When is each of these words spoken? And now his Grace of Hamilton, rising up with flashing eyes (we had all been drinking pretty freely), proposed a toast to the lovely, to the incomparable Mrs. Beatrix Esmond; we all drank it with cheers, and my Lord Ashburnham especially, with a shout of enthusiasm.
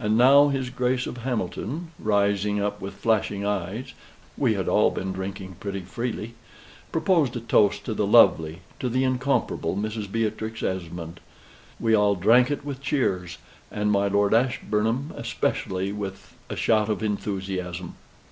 And 0.00 0.18
now 0.18 0.48
his 0.48 0.70
Grace 0.70 1.06
of 1.06 1.18
Hamilton, 1.18 1.92
rising 2.00 2.60
up 2.60 2.80
with 2.80 2.94
flashing 2.94 3.46
eyes 3.46 3.94
(we 4.36 4.54
had 4.54 4.66
all 4.66 4.90
been 4.90 5.12
drinking 5.12 5.54
pretty 5.60 5.82
freely), 5.82 6.34
proposed 6.90 7.36
a 7.36 7.40
toast 7.40 7.84
to 7.84 7.94
the 7.94 8.04
lovely, 8.04 8.62
to 8.80 8.88
the 8.88 9.04
incomparable 9.04 9.76
Mrs. 9.76 10.10
Beatrix 10.10 10.64
Esmond; 10.64 11.20
we 11.78 11.94
all 11.94 12.16
drank 12.16 12.50
it 12.50 12.64
with 12.64 12.80
cheers, 12.82 13.38
and 13.70 13.92
my 13.92 14.08
Lord 14.08 14.34
Ashburnham 14.34 15.12
especially, 15.14 15.92
with 15.92 16.34
a 16.50 16.56
shout 16.56 16.88
of 16.88 17.00
enthusiasm. 17.00 17.94